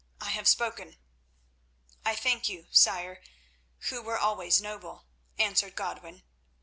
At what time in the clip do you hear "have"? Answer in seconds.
0.31-0.47